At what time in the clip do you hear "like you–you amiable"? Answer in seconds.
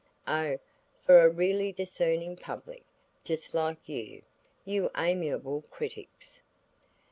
3.53-5.61